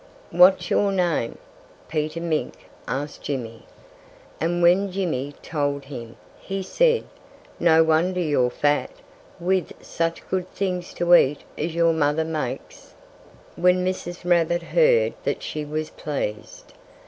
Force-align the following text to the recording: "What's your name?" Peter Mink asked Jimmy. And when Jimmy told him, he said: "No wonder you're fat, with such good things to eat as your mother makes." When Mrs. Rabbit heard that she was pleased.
"What's 0.31 0.71
your 0.71 0.91
name?" 0.91 1.37
Peter 1.87 2.19
Mink 2.21 2.55
asked 2.87 3.21
Jimmy. 3.21 3.67
And 4.39 4.63
when 4.63 4.91
Jimmy 4.91 5.35
told 5.43 5.85
him, 5.85 6.15
he 6.39 6.63
said: 6.63 7.03
"No 7.59 7.83
wonder 7.83 8.19
you're 8.19 8.49
fat, 8.49 8.89
with 9.39 9.73
such 9.79 10.27
good 10.27 10.49
things 10.53 10.95
to 10.95 11.13
eat 11.13 11.41
as 11.55 11.75
your 11.75 11.93
mother 11.93 12.25
makes." 12.25 12.95
When 13.55 13.85
Mrs. 13.85 14.27
Rabbit 14.27 14.63
heard 14.63 15.13
that 15.23 15.43
she 15.43 15.63
was 15.65 15.91
pleased. 15.91 16.73